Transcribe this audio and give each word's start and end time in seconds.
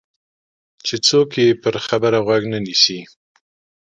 چې 0.85 0.95
څوک 1.07 1.29
یې 1.41 1.47
پر 1.63 1.75
خبره 1.87 2.19
غوږ 2.25 2.43
نه 2.53 2.59
نیسي. 2.65 2.99